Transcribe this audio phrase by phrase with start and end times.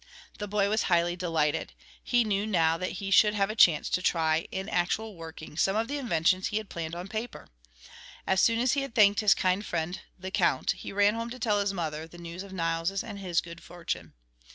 [0.39, 4.01] The boy was highly delighted; he knew that now he should have a chance to
[4.01, 7.49] try in actual working some of the inventions he had planned on paper.
[8.25, 11.37] As soon as he had thanked his kind friend the Count he ran home to
[11.37, 14.15] tell his mother the news of Nils' and his good fortune.